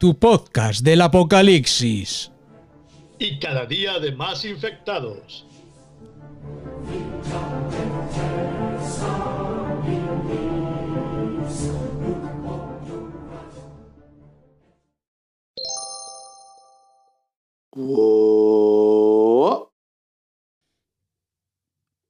[0.00, 2.32] tu podcast del apocalipsis.
[3.18, 5.44] Y cada día de más infectados.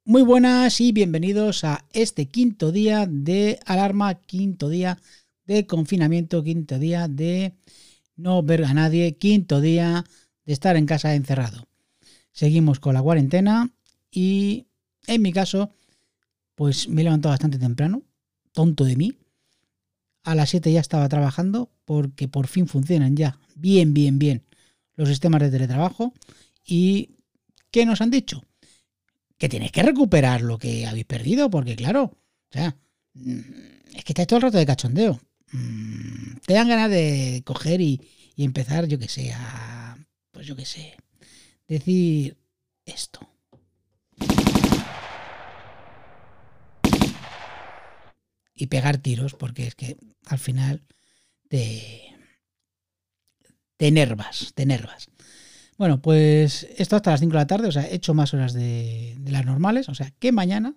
[0.05, 4.97] Muy buenas y bienvenidos a este quinto día de alarma, quinto día
[5.55, 7.55] de confinamiento, quinto día de
[8.17, 10.05] no ver a nadie, quinto día
[10.45, 11.67] de estar en casa encerrado.
[12.33, 13.71] Seguimos con la cuarentena
[14.11, 14.67] y
[15.07, 15.75] en mi caso,
[16.55, 18.03] pues me he levantado bastante temprano,
[18.53, 19.19] tonto de mí.
[20.23, 24.45] A las 7 ya estaba trabajando porque por fin funcionan ya bien, bien, bien
[24.95, 26.13] los sistemas de teletrabajo.
[26.65, 27.17] ¿Y
[27.71, 28.45] qué nos han dicho?
[29.41, 32.77] que tenéis que recuperar lo que habéis perdido, porque claro, o sea,
[33.15, 33.41] mm,
[33.97, 35.19] es que estáis todo el rato de cachondeo.
[35.53, 38.01] Mm, te dan ganas de coger y,
[38.37, 39.99] empezar, yo que sé, a,
[40.31, 40.97] pues yo que sé,
[41.69, 42.39] decir
[42.87, 43.29] esto.
[48.55, 50.83] Y pegar tiros, porque es que al final
[51.49, 52.15] te,
[53.77, 55.09] te nervas, te nervas.
[55.81, 58.53] Bueno, pues esto hasta las 5 de la tarde, o sea, he hecho más horas
[58.53, 60.75] de, las normales, o sea, que mañana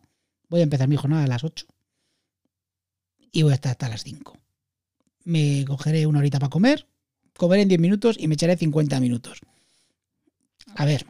[0.47, 1.65] voy a empezar mi jornada a las 8
[3.33, 4.42] y voy a estar hasta las 5.
[5.23, 6.87] Me cogeré una horita para comer,
[7.37, 9.41] comeré en 10 minutos y me echaré 50 minutos.
[10.75, 11.05] A ver,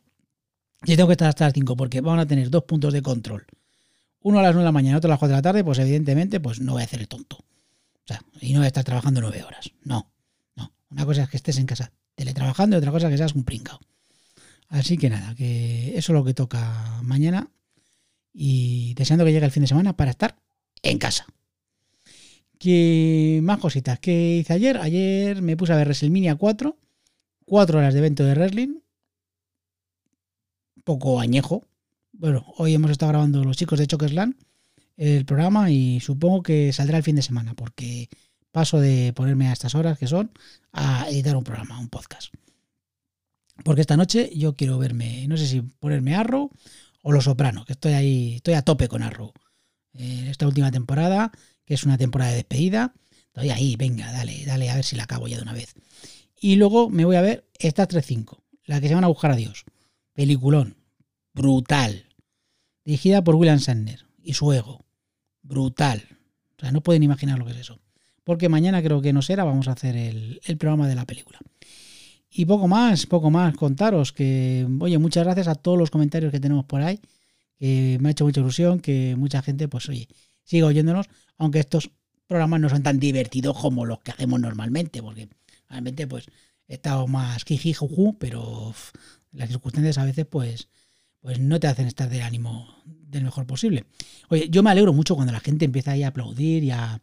[0.83, 3.45] yo tengo que estar hasta las 5 porque van a tener dos puntos de control.
[4.22, 5.80] Uno a las 9 de la mañana, otro a las 4 de la tarde, pues
[5.80, 7.38] evidentemente pues no voy a hacer el tonto.
[7.38, 9.72] O sea, y no voy a estar trabajando 9 horas.
[9.83, 10.11] No,
[10.55, 10.73] no.
[10.89, 13.80] Una cosa es que estés en casa teletrabajando y otra cosa que seas un pringao.
[14.70, 17.49] Así que nada, que eso es lo que toca mañana
[18.33, 20.36] y deseando que llegue el fin de semana para estar
[20.82, 21.27] en casa.
[22.63, 24.77] Que más cositas que hice ayer.
[24.77, 26.77] Ayer me puse a ver WrestleMania 4,
[27.43, 28.79] 4 horas de evento de wrestling,
[30.85, 31.65] poco añejo.
[32.13, 34.35] Bueno, hoy hemos estado grabando los chicos de Chokesland
[34.95, 38.07] el programa y supongo que saldrá el fin de semana porque
[38.53, 40.31] paso de ponerme a estas horas que son
[40.71, 42.33] a editar un programa, un podcast.
[43.65, 46.49] Porque esta noche yo quiero verme, no sé si ponerme Arrow
[47.01, 49.33] o Los Soprano, que estoy ahí, estoy a tope con Arrow.
[49.95, 51.33] Eh, esta última temporada,
[51.65, 52.93] que es una temporada de despedida,
[53.27, 55.73] estoy ahí, venga, dale, dale, a ver si la acabo ya de una vez.
[56.39, 59.35] Y luego me voy a ver esta 3.5, la que se van a buscar a
[59.35, 59.65] Dios.
[60.13, 60.77] Peliculón,
[61.33, 62.07] brutal.
[62.83, 64.85] Dirigida por William Sandner y su ego.
[65.41, 66.03] Brutal.
[66.57, 67.80] O sea, no pueden imaginar lo que es eso
[68.23, 71.39] porque mañana creo que no será, vamos a hacer el, programa de la película.
[72.30, 76.39] Y poco más, poco más, contaros que, oye, muchas gracias a todos los comentarios que
[76.39, 76.99] tenemos por ahí,
[77.59, 80.07] que me ha hecho mucha ilusión, que mucha gente, pues oye,
[80.43, 81.92] siga oyéndonos, aunque estos
[82.27, 85.30] programas no son tan divertidos como los que hacemos normalmente, porque
[85.70, 86.26] realmente pues
[86.67, 88.73] he estado más juju, pero
[89.31, 90.70] las circunstancias a veces pues,
[91.20, 93.86] pues no te hacen estar del ánimo del mejor posible.
[94.30, 97.02] Oye, yo me alegro mucho cuando la gente empieza ahí a aplaudir y a,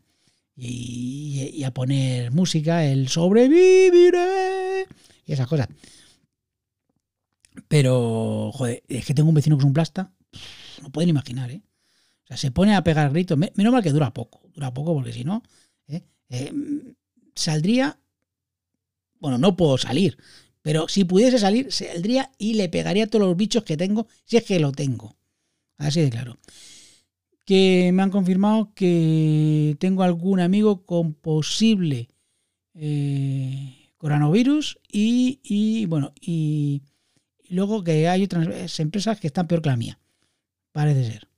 [0.57, 4.87] y, a poner música, el sobreviviré
[5.25, 5.69] y esas cosas.
[7.69, 10.13] Pero, joder, es que tengo un vecino que es un plasta,
[10.83, 11.63] no pueden imaginar, ¿eh?
[12.37, 15.43] Se pone a pegar gritos, menos mal que dura poco, dura poco porque si no,
[15.89, 16.03] ¿eh?
[16.29, 16.53] Eh,
[17.35, 17.99] saldría,
[19.19, 20.17] bueno, no puedo salir,
[20.63, 24.37] pero si pudiese salir, saldría y le pegaría a todos los bichos que tengo, si
[24.37, 25.17] es que lo tengo.
[25.77, 26.39] Así de claro
[27.51, 32.09] que me han confirmado que tengo algún amigo con posible
[32.75, 36.83] eh, coronavirus y, bueno, y,
[37.49, 39.99] luego que hay otras empresas que están peor que la mía.
[40.71, 41.30] Parece ser.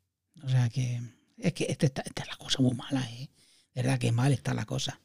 [0.42, 1.00] O sea que
[1.38, 3.30] es que esta, esta, es la cosa muy mala, ¿eh?
[3.74, 5.00] De verdad que mal está la cosa.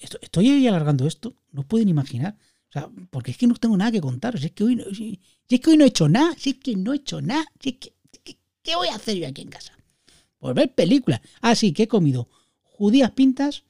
[0.00, 2.36] estoy ahí alargando esto, no pueden imaginar.
[2.68, 4.38] O sea, porque es que no tengo nada que contar.
[4.38, 6.56] Si es que hoy no, si, es que hoy no he hecho nada, si es
[6.56, 7.94] que no he hecho nada, si que,
[8.62, 9.72] ¿qué voy a hacer yo aquí en casa?
[10.42, 11.20] por ver películas.
[11.40, 12.28] Ah, sí, que he comido
[12.62, 13.62] judías pintas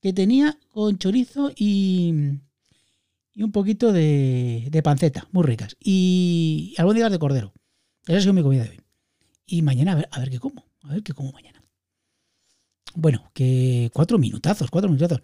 [0.00, 2.14] que tenía con chorizo y,
[3.34, 5.76] y un poquito de, de, panceta, muy ricas.
[5.78, 7.52] Y albóndigas de cordero.
[8.06, 8.80] Esa ha sido mi comida de hoy.
[9.46, 10.64] Y mañana a ver, a ver qué como.
[10.82, 11.62] A ver qué como mañana.
[12.94, 15.22] Bueno, que cuatro minutazos, cuatro minutazos.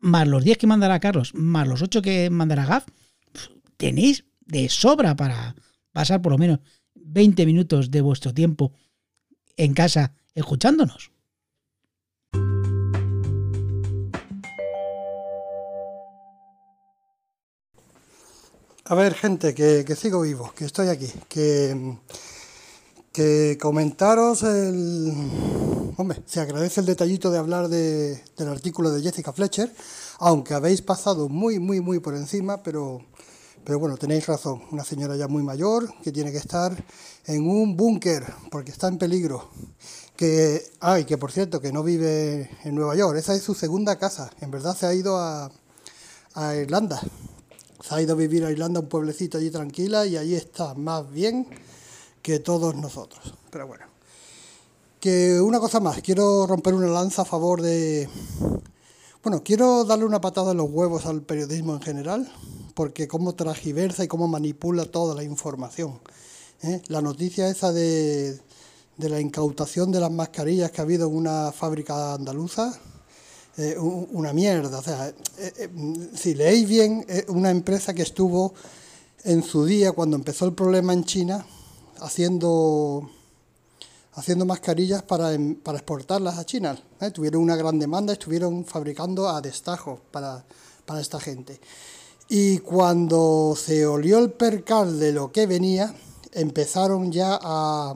[0.00, 2.86] Más los diez que mandará Carlos, más los ocho que mandará Gaf.
[3.76, 5.54] Tenéis de sobra para
[5.92, 6.60] pasar por lo menos
[6.94, 8.72] 20 minutos de vuestro tiempo
[9.56, 11.12] en casa escuchándonos.
[18.84, 21.96] A ver, gente, que, sigo vivo, que estoy aquí, que,
[23.12, 25.12] que comentaros el...
[25.98, 29.72] Hombre, se agradece el detallito de hablar del artículo de Jessica Fletcher,
[30.18, 33.04] aunque habéis pasado muy, muy, muy por encima, pero,
[33.62, 34.62] pero bueno, tenéis razón.
[34.72, 36.72] Una señora ya muy mayor que tiene que estar
[37.26, 39.50] en un búnker porque está en peligro.
[40.16, 43.98] Que, ay, que por cierto, que no vive en Nueva York, esa es su segunda
[43.98, 44.30] casa.
[44.40, 45.52] En verdad se ha ido a,
[46.34, 47.00] a Irlanda.
[47.86, 51.10] Se ha ido a vivir a Irlanda, un pueblecito allí tranquila, y allí está más
[51.10, 51.46] bien
[52.22, 53.34] que todos nosotros.
[53.50, 53.84] Pero bueno.
[55.00, 58.08] Que una cosa más, quiero romper una lanza a favor de...
[59.22, 62.32] Bueno, quiero darle una patada en los huevos al periodismo en general,
[62.74, 66.00] porque cómo transgiversa y cómo manipula toda la información.
[66.62, 66.80] ¿eh?
[66.86, 68.40] La noticia esa de,
[68.96, 72.72] de la incautación de las mascarillas que ha habido en una fábrica andaluza,
[73.56, 74.78] eh, una mierda.
[74.78, 75.68] O sea, eh,
[76.14, 78.54] si leéis bien, una empresa que estuvo
[79.24, 81.44] en su día, cuando empezó el problema en China,
[82.02, 83.08] haciendo,
[84.12, 86.78] haciendo mascarillas para, em, para exportarlas a China.
[87.00, 87.10] ¿eh?
[87.10, 90.44] Tuvieron una gran demanda, estuvieron fabricando a destajo para,
[90.84, 91.60] para esta gente.
[92.28, 95.94] Y cuando se olió el percal de lo que venía,
[96.32, 97.94] empezaron ya a,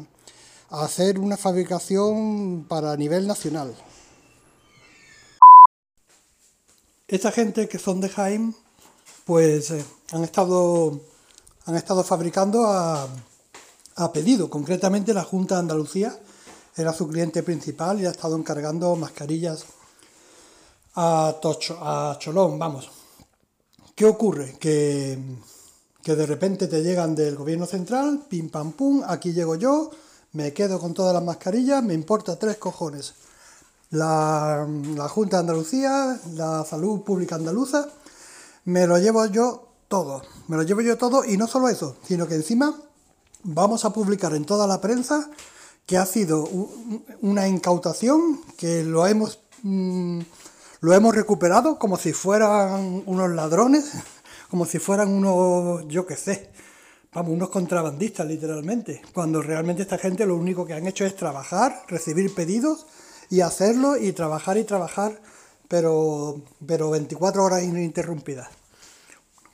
[0.69, 3.75] hacer una fabricación para nivel nacional.
[7.09, 8.53] Esta gente que son de Jaime,
[9.25, 11.01] pues eh, han estado
[11.67, 13.09] han estado fabricando a,
[13.97, 14.49] ha pedido.
[14.49, 16.17] Concretamente la Junta de Andalucía
[16.77, 19.65] era su cliente principal y ha estado encargando mascarillas
[20.95, 22.91] a, Tocho, a Cholón, vamos.
[23.95, 24.57] ¿Qué ocurre?
[24.61, 25.19] Que,
[26.03, 29.91] que de repente te llegan del gobierno central, pim pam pum, aquí llego yo,
[30.33, 33.15] me quedo con todas las mascarillas, me importa tres cojones.
[33.91, 37.89] La, la Junta de Andalucía, la Salud Pública Andaluza,
[38.67, 42.27] me lo llevo yo todo, me lo llevo yo todo y no solo eso, sino
[42.27, 42.75] que encima
[43.47, 45.31] vamos a publicar en toda la prensa
[45.87, 46.49] que ha sido
[47.23, 50.21] una incautación, que lo hemos, mm,
[50.81, 53.93] lo hemos recuperado como si fueran unos ladrones,
[54.51, 56.51] como si fueran unos, yo qué sé,
[57.15, 61.85] vamos, unos contrabandistas literalmente, cuando realmente esta gente lo único que han hecho es trabajar,
[61.87, 62.87] recibir pedidos
[63.31, 65.21] y hacerlo y trabajar y trabajar,
[65.69, 68.49] pero, pero 24 horas ininterrumpidas.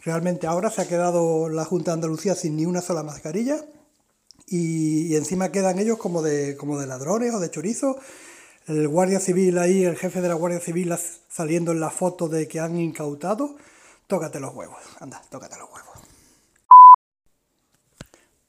[0.03, 3.65] Realmente ahora se ha quedado la Junta de Andalucía sin ni una sola mascarilla
[4.53, 7.97] y, encima quedan ellos como de, como de ladrones o de chorizo.
[8.67, 10.95] El guardia civil ahí, el jefe de la guardia civil
[11.29, 13.57] saliendo en la foto de que han incautado.
[14.07, 15.93] Tócate los huevos, anda, tócate los huevos.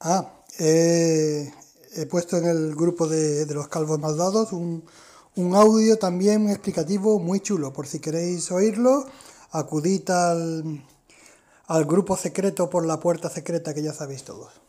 [0.01, 4.83] Ah, he puesto en el grupo de, los calvos maldados un,
[5.35, 7.71] un audio también explicativo muy chulo.
[7.71, 9.05] Por si queréis oírlo,
[9.51, 10.83] acudid al,
[11.67, 14.62] al grupo secreto por la puerta secreta que ya sabéis todos.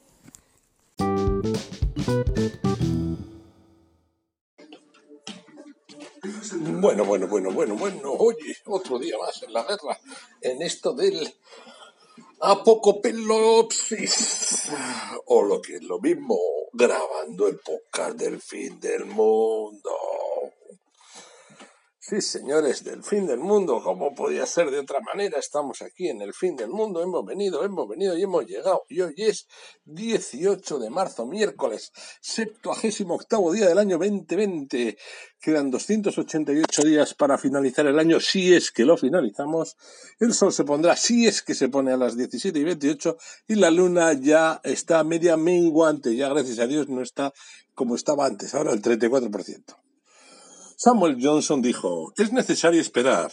[6.85, 8.13] Bueno, bueno, bueno, bueno, bueno.
[8.13, 9.99] Oye, otro día más en la guerra.
[10.43, 11.35] En esto del
[12.41, 14.71] apocopelopsis.
[15.25, 16.39] O lo que es lo mismo,
[16.75, 19.91] grabando el podcast del fin del mundo.
[22.07, 25.39] Sí, señores, del fin del mundo, ¿cómo podía ser de otra manera?
[25.39, 28.85] Estamos aquí en el fin del mundo, hemos venido, hemos venido y hemos llegado.
[28.91, 29.49] Y hoy es
[29.87, 34.99] 18 de marzo, miércoles, 78 día del año 2020.
[35.41, 39.79] Quedan 288 días para finalizar el año, si es que lo finalizamos.
[40.21, 43.17] El sol se pondrá, si es que se pone a las 17 y 28,
[43.49, 47.33] y la luna ya está media menguante, ya gracias a Dios no está
[47.75, 49.84] como estaba antes, ahora el 34%.
[50.77, 53.31] Samuel Johnson dijo, es necesario esperar,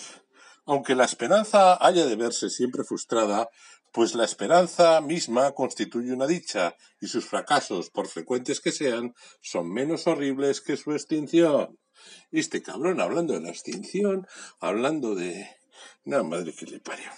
[0.66, 3.50] aunque la esperanza haya de verse siempre frustrada,
[3.92, 9.72] pues la esperanza misma constituye una dicha, y sus fracasos, por frecuentes que sean, son
[9.74, 11.78] menos horribles que su extinción.
[12.32, 14.28] este cabrón hablando de la extinción,
[14.60, 15.48] hablando de...
[16.04, 17.10] No, madre que le parió.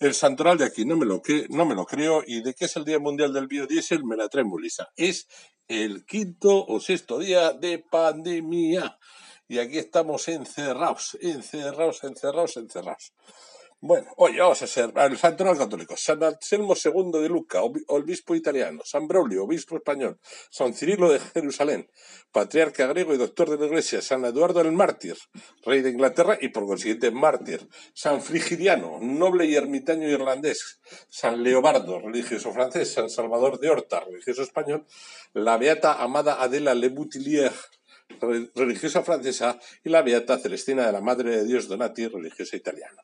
[0.00, 2.76] El santoral de aquí no me, lo no me lo creo y de qué es
[2.76, 4.88] el Día Mundial del Biodiesel me la trae Mulisa.
[4.96, 5.28] Es
[5.68, 8.98] el quinto o sexto día de pandemia
[9.48, 13.12] y aquí estamos encerrados, encerrados, encerrados, encerrados.
[13.86, 15.94] Bueno, oye, vamos a ser el santoral católico.
[15.94, 18.80] San Anselmo II de Luca, obispo italiano.
[18.82, 20.18] San Braulio, obispo español.
[20.48, 21.90] San Cirilo de Jerusalén,
[22.32, 24.00] patriarca griego y doctor de la iglesia.
[24.00, 25.18] San Eduardo el mártir,
[25.66, 27.68] rey de Inglaterra y por consiguiente mártir.
[27.92, 30.80] San Frigidiano, noble y ermitaño irlandés.
[31.10, 32.90] San Leobardo, religioso francés.
[32.90, 34.86] San Salvador de Horta, religioso español.
[35.34, 37.52] La beata amada Adela Le Boutillier,
[38.54, 43.02] religiosa francesa, y la Beata Celestina de la Madre de Dios Donati, religiosa italiana.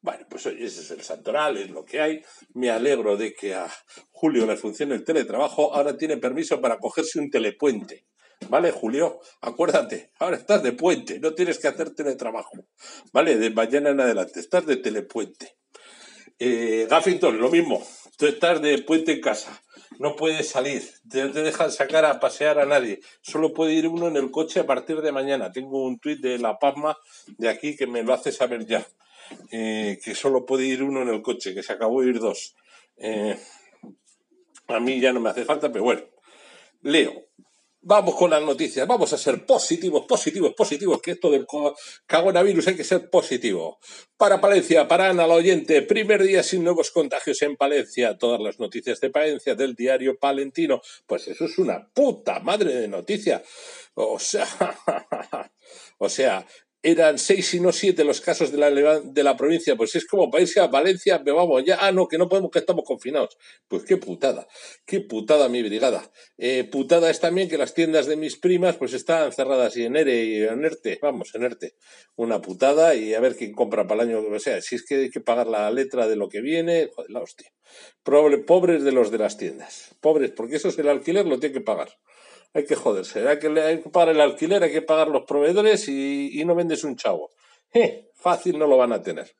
[0.00, 2.24] Bueno, pues oye, ese es el santoral, es lo que hay.
[2.54, 3.72] Me alegro de que a
[4.10, 5.72] Julio le funcione el teletrabajo.
[5.72, 8.04] Ahora tiene permiso para cogerse un telepuente.
[8.48, 9.20] ¿Vale, Julio?
[9.40, 12.66] Acuérdate, ahora estás de puente, no tienes que hacer teletrabajo.
[13.12, 13.36] ¿Vale?
[13.36, 15.56] De mañana en adelante, estás de telepuente.
[16.36, 17.86] Eh, Gaffington, lo mismo.
[18.18, 19.62] Tú estás de puente en casa.
[19.98, 20.82] No puedes salir.
[21.04, 23.00] No te dejan sacar a pasear a nadie.
[23.20, 25.52] Solo puede ir uno en el coche a partir de mañana.
[25.52, 26.96] Tengo un tuit de La Pasma
[27.38, 28.86] de aquí que me lo hace saber ya.
[29.50, 32.54] Eh, que solo puede ir uno en el coche, que se acabó de ir dos.
[32.96, 33.38] Eh,
[34.68, 36.02] a mí ya no me hace falta, pero bueno.
[36.82, 37.12] Leo,
[37.84, 41.46] Vamos con las noticias, vamos a ser positivos, positivos, positivos, que esto del
[42.06, 43.80] coronavirus hay que ser positivo.
[44.16, 48.16] Para Palencia, para Ana, la oyente, primer día sin nuevos contagios en Palencia.
[48.16, 50.80] Todas las noticias de Palencia del diario palentino.
[51.08, 53.42] Pues eso es una puta madre de noticia.
[53.94, 54.46] O sea,
[55.98, 56.46] o sea,
[56.82, 58.70] eran seis y no siete los casos de la,
[59.00, 62.28] de la provincia, pues es como irse a Valencia, vamos ya, ah, no, que no
[62.28, 63.38] podemos, que estamos confinados.
[63.68, 64.48] Pues qué putada,
[64.84, 66.10] qué putada mi brigada.
[66.38, 69.96] Eh, putada es también que las tiendas de mis primas pues están cerradas y en
[69.96, 71.74] ERE y en ERTE, vamos, en ERTE.
[72.16, 74.96] Una putada y a ver quién compra para el año, o sea, si es que
[74.96, 77.52] hay que pagar la letra de lo que viene, joder, la hostia.
[78.02, 81.60] pobres de los de las tiendas, pobres, porque eso es el alquiler, lo tiene que
[81.60, 81.90] pagar
[82.54, 86.54] hay que joderse, hay que, pagar el alquiler, hay que pagar los proveedores y, no
[86.54, 87.30] vendes un chavo.
[88.14, 89.30] Fácil no lo van a tener.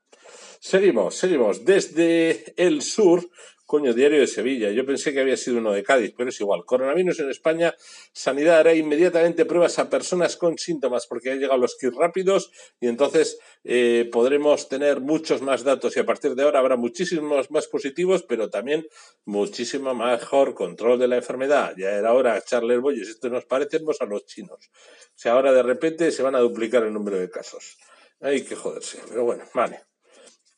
[0.60, 1.64] Seguimos, seguimos.
[1.64, 3.28] Desde el sur,
[3.72, 4.70] Coño, Diario de Sevilla.
[4.70, 6.66] Yo pensé que había sido uno de Cádiz, pero es igual.
[6.66, 7.74] Coronavirus en España.
[8.12, 12.50] Sanidad hará inmediatamente pruebas a personas con síntomas porque han llegado los kits rápidos
[12.80, 17.50] y entonces eh, podremos tener muchos más datos y a partir de ahora habrá muchísimos
[17.50, 18.86] más positivos, pero también
[19.24, 21.72] muchísimo mejor control de la enfermedad.
[21.78, 23.02] Ya era hora el bollo.
[23.02, 24.68] Esto nos parecemos a los chinos.
[24.68, 27.78] O sea, ahora de repente se van a duplicar el número de casos.
[28.20, 28.98] Hay que joderse.
[29.08, 29.91] Pero bueno, vale.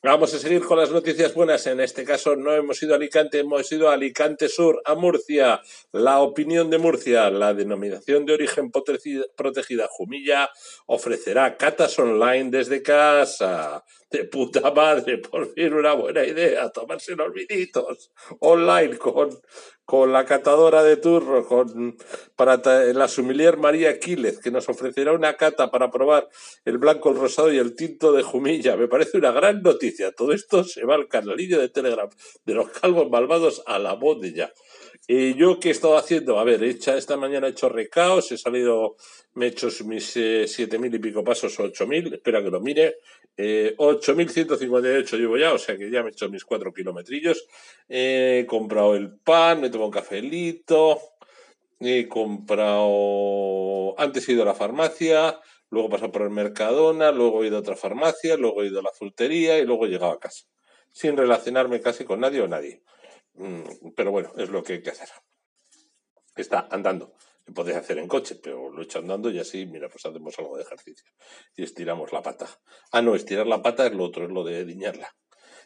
[0.05, 1.65] Vamos a seguir con las noticias buenas.
[1.65, 5.63] En este caso no hemos ido a Alicante, hemos ido a Alicante Sur, a Murcia.
[5.93, 10.51] La opinión de Murcia, la denominación de origen protegida Jumilla,
[10.85, 13.83] ofrecerá catas online desde casa.
[14.15, 19.29] De puta madre, por fin una buena idea, tomarse los vinitos online con,
[19.83, 21.97] con la catadora de turro, con
[22.37, 22.61] para
[22.93, 26.29] la sumilier María Quílez, que nos ofrecerá una cata para probar
[26.63, 28.77] el blanco, el rosado y el tinto de Jumilla.
[28.77, 30.13] Me parece una gran noticia.
[30.13, 32.09] Todo esto se va al canalillo de Telegram
[32.45, 33.99] de los calvos malvados a la
[34.33, 34.49] ya.
[35.07, 36.39] Y yo, ¿qué he estado haciendo?
[36.39, 38.95] A ver, hecha, esta mañana he hecho recaos, he salido,
[39.35, 42.49] me he hecho mis eh, siete mil y pico pasos o ocho mil, espera que
[42.49, 42.97] lo mire,
[43.37, 43.75] eh,
[44.07, 47.45] 8.158 llevo ya, o sea que ya me he hecho mis cuatro kilometrillos.
[47.87, 50.99] He comprado el pan, me tomo un cafelito,
[51.79, 57.43] he comprado, antes he ido a la farmacia, luego he pasado por el Mercadona, luego
[57.43, 60.13] he ido a otra farmacia, luego he ido a la frutería y luego he llegado
[60.13, 60.45] a casa,
[60.91, 62.81] sin relacionarme casi con nadie o nadie.
[63.33, 65.09] Mm, pero bueno, es lo que hay que hacer.
[66.35, 67.13] Está andando.
[67.45, 70.37] Lo podéis hacer en coche, pero lo he hecho andando y así, mira, pues hacemos
[70.39, 71.05] algo de ejercicio.
[71.55, 72.47] Y estiramos la pata.
[72.91, 75.15] Ah, no, estirar la pata es lo otro, es lo de diñarla.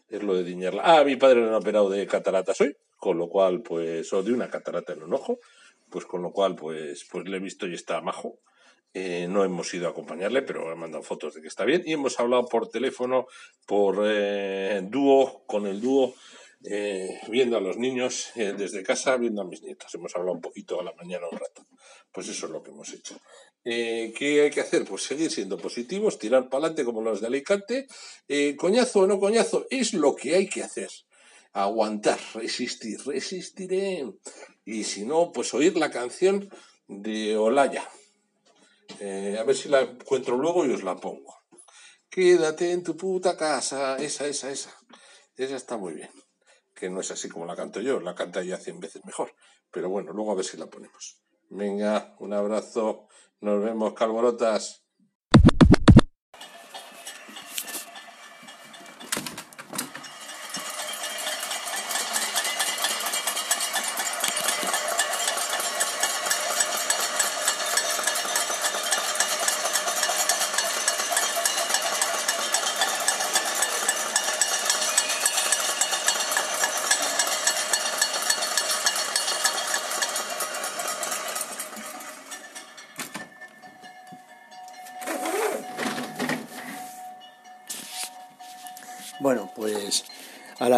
[0.10, 0.82] Es lo de diñarla.
[0.84, 4.34] Ah, mi padre lo han operado de cataratas hoy, con lo cual, pues, o de
[4.34, 5.40] una catarata en un ojo,
[5.90, 8.40] pues con lo cual, pues, pues le he visto y está majo.
[8.94, 11.84] Eh, no hemos ido a acompañarle, pero me han mandado fotos de que está bien.
[11.86, 13.28] Y hemos hablado por teléfono,
[13.66, 16.16] por eh, dúo, con el dúo
[16.66, 19.94] eh, viendo a los niños eh, desde casa, viendo a mis nietos.
[19.96, 21.66] Hemos hablado un poquito a la mañana un rato.
[22.12, 23.18] Pues eso es lo que hemos hecho.
[23.64, 24.84] Eh, ¿Qué hay que hacer?
[24.84, 27.88] Pues seguir siendo positivos, tirar para adelante como los de Alicante.
[28.58, 30.90] coñazo o no coñazo, es lo que hay que hacer.
[31.54, 34.06] Aguantar, resistir, resistiré.
[34.66, 36.50] Y si no, pues oír la canción
[36.88, 37.88] de Olaya.
[39.00, 41.36] a ver si la encuentro luego y os la pongo.
[42.10, 43.96] Quédate en tu puta casa.
[43.98, 44.76] Esa, esa, esa.
[45.38, 46.10] Esa está muy bien
[46.80, 49.34] que no es así como la canto yo, la canta ella cien veces mejor.
[49.72, 51.22] Pero bueno, luego a ver si la ponemos.
[51.50, 53.08] Venga, un abrazo,
[53.42, 54.86] nos vemos, calborotas.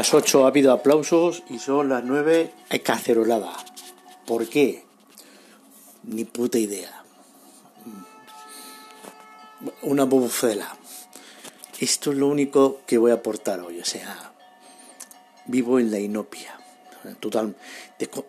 [0.01, 2.51] Las 8 ha habido aplausos y son las 9
[2.83, 3.53] cacerolada.
[4.25, 4.83] ¿Por qué?
[6.01, 7.03] Ni puta idea.
[9.83, 10.75] Una bufela.
[11.79, 13.79] esto es lo único que voy a aportar hoy.
[13.79, 14.33] O sea,
[15.45, 16.59] vivo en la inopia.
[17.19, 17.55] Total,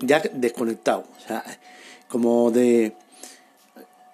[0.00, 1.06] ya desconectado.
[1.16, 1.42] O sea,
[2.06, 2.94] como de.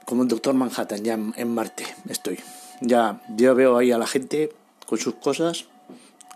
[0.05, 2.39] Como el doctor Manhattan, ya en, Marte estoy.
[2.83, 4.53] Ya, ya veo ahí a la gente
[4.87, 5.65] con sus cosas,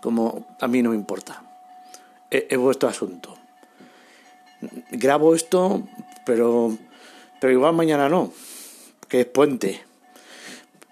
[0.03, 1.41] como a mí no me importa.
[2.29, 3.37] Es, es vuestro asunto.
[4.91, 5.83] Grabo esto,
[6.25, 6.77] pero,
[7.39, 8.33] pero igual mañana no,
[9.07, 9.81] que es puente.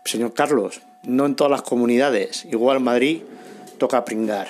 [0.05, 2.45] Señor Carlos, no en todas las comunidades.
[2.45, 3.21] Igual Madrid
[3.77, 4.47] toca pringar.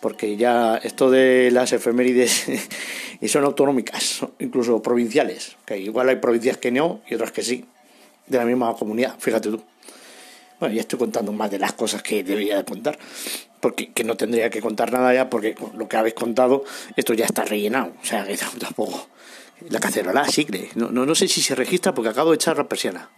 [0.00, 2.46] Porque ya esto de las efemérides
[3.20, 5.56] y son autonómicas, incluso provinciales.
[5.64, 7.64] Que igual hay provincias que no y otras que sí,
[8.26, 9.62] de la misma comunidad, fíjate tú.
[10.58, 12.98] Bueno, ya estoy contando más de las cosas que debería de contar,
[13.60, 16.64] porque que no tendría que contar nada ya, porque lo que habéis contado,
[16.96, 17.92] esto ya está rellenado.
[18.02, 19.08] O sea, que tampoco.
[19.70, 22.68] La cacerola, sí, no, no, no sé si se registra porque acabo de echar la
[22.68, 23.08] persiana.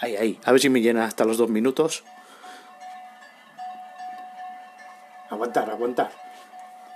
[0.00, 0.40] Ahí, ahí.
[0.44, 2.04] A ver si me llena hasta los dos minutos.
[5.30, 6.10] Aguantar, aguantar.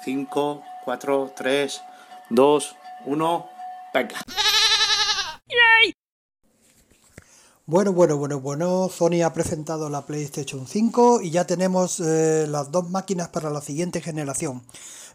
[0.05, 1.83] 5, 4, 3,
[2.29, 2.77] 2,
[3.07, 3.51] 1.
[3.95, 4.38] Venga.
[7.71, 12.73] Bueno, bueno, bueno, bueno, Sony ha presentado la PlayStation 5 y ya tenemos eh, las
[12.73, 14.63] dos máquinas para la siguiente generación.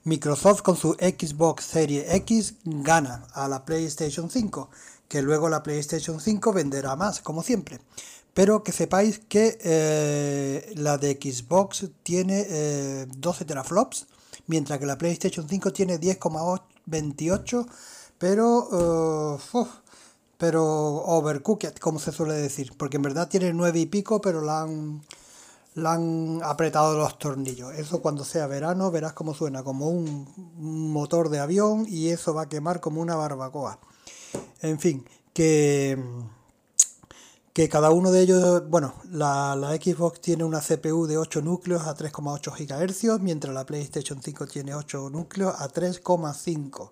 [0.04, 4.70] Microsoft con su Xbox Series X gana a la PlayStation 5
[5.08, 7.80] que luego la PlayStation 5 venderá más, como siempre.
[8.36, 14.06] Pero que sepáis que eh, la de Xbox tiene 12 eh, teraflops,
[14.46, 17.66] mientras que la PlayStation 5 tiene 10,28,
[18.20, 19.68] pero, uh,
[20.44, 20.62] pero
[21.06, 25.02] overcooked, como se suele decir, porque en verdad tiene 9 y pico, pero la han,
[25.74, 27.74] la han apretado los tornillos.
[27.76, 30.28] Eso cuando sea verano verás cómo suena, como un
[30.92, 33.80] motor de avión y eso va a quemar como una barbacoa.
[34.62, 35.98] En fin, que,
[37.54, 41.96] que cada uno de ellos, bueno, la, Xbox tiene una CPU de 8 núcleos a
[41.96, 46.92] 3,8 GHz, mientras la PlayStation 5 tiene 8 núcleos a 3,5.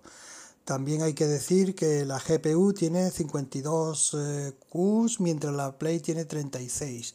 [0.64, 6.24] También hay que decir que la GPU tiene 52 eh, Qs, mientras la Play tiene
[6.24, 7.14] 36.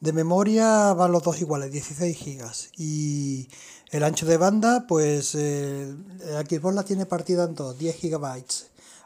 [0.00, 2.50] De memoria van los dos iguales, 16 GB.
[2.76, 3.48] Y
[3.90, 8.44] el ancho de banda, pues eh, la Xbox la tiene partida en dos, 10 GB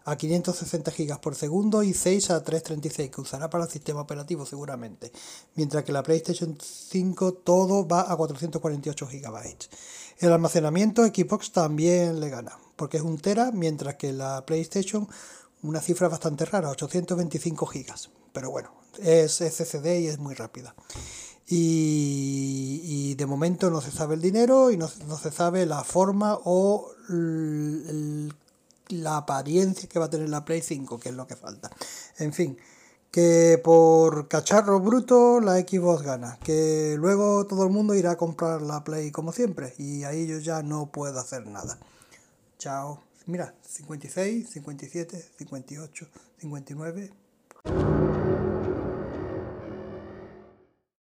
[0.07, 4.46] a 560 GB por segundo y 6 a 336 que usará para el sistema operativo
[4.46, 5.12] seguramente,
[5.57, 9.57] mientras que la PlayStation 5 todo va a 448 GB.
[10.20, 15.08] El almacenamiento Xbox también le gana, porque es un tera, mientras que la PlayStation
[15.62, 17.94] una cifra bastante rara, 825 GB.
[18.32, 20.74] Pero bueno, es SSD y es muy rápida.
[21.48, 26.38] Y, de momento no se sabe el dinero y no, no se sabe la forma
[26.44, 26.90] o
[28.88, 31.70] la apariencia que va a tener la Play 5, que es lo que falta.
[32.18, 32.58] En fin,
[33.10, 38.60] que por cacharro bruto la Xbox gana, que luego todo el mundo irá a comprar
[38.60, 41.78] la Play como siempre, y ahí yo ya no puedo hacer nada.
[42.58, 43.02] Chao.
[43.26, 46.06] Mira, 56, 57, 58,
[46.38, 48.05] 59.